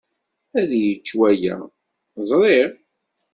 Ad 0.59 0.71
yečč 0.83 1.07
waya. 1.19 1.55
Ẓriɣ. 2.29 2.69